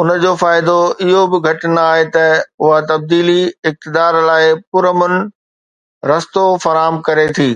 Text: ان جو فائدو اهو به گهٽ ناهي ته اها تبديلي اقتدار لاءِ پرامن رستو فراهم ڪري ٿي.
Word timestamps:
ان 0.00 0.08
جو 0.22 0.32
فائدو 0.42 0.74
اهو 1.04 1.20
به 1.30 1.38
گهٽ 1.46 1.60
ناهي 1.76 2.04
ته 2.14 2.26
اها 2.62 2.78
تبديلي 2.90 3.42
اقتدار 3.68 4.12
لاءِ 4.28 4.44
پرامن 4.70 5.14
رستو 6.10 6.44
فراهم 6.62 6.94
ڪري 7.06 7.26
ٿي. 7.36 7.50